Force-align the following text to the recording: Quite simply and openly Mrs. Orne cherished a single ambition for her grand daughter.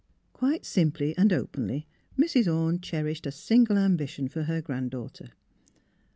Quite 0.33 0.65
simply 0.65 1.15
and 1.15 1.31
openly 1.31 1.85
Mrs. 2.17 2.51
Orne 2.51 2.79
cherished 2.81 3.27
a 3.27 3.31
single 3.31 3.77
ambition 3.77 4.27
for 4.29 4.45
her 4.45 4.59
grand 4.59 4.89
daughter. 4.89 5.29